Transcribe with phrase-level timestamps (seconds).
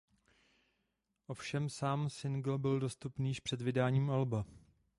[1.27, 4.45] Ovšem sám singl byl dostupný již před vydáním alba.